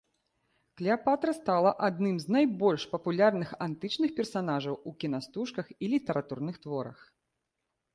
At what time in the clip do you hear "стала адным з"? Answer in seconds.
1.39-2.35